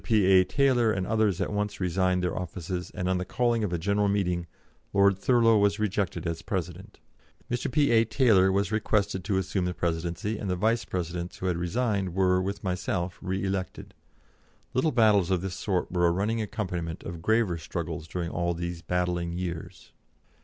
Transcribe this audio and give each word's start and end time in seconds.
P.A. 0.03 0.43
Taylor 0.45 0.91
and 0.91 1.05
others 1.05 1.39
at 1.39 1.53
once 1.53 1.79
resigned 1.79 2.23
their 2.23 2.35
offices, 2.35 2.89
and, 2.95 3.07
on 3.07 3.19
the 3.19 3.23
calling 3.23 3.63
of 3.63 3.71
a 3.71 3.77
general 3.77 4.07
meeting, 4.07 4.47
Lord 4.93 5.19
Thurlow 5.19 5.59
was 5.59 5.77
rejected 5.77 6.25
as 6.25 6.41
president. 6.41 6.99
Mr. 7.51 7.71
P.A. 7.71 8.05
Taylor 8.05 8.51
was 8.51 8.71
requested 8.71 9.23
to 9.25 9.37
assume 9.37 9.65
the 9.65 9.75
presidency, 9.75 10.39
and 10.39 10.49
the 10.49 10.55
vice 10.55 10.85
presidents 10.85 11.37
who 11.37 11.45
had 11.45 11.57
resigned 11.57 12.15
were, 12.15 12.41
with 12.41 12.63
myself, 12.63 13.19
re 13.21 13.43
elected. 13.43 13.93
Little 14.73 14.91
battles 14.91 15.29
of 15.29 15.41
this 15.41 15.53
sort 15.53 15.91
were 15.91 16.07
a 16.07 16.11
running 16.11 16.41
accompaniment 16.41 17.03
of 17.03 17.21
graver 17.21 17.59
struggles 17.59 18.07
during 18.07 18.31
all 18.31 18.55
these 18.55 18.81
battling 18.81 19.33
years. 19.33 19.91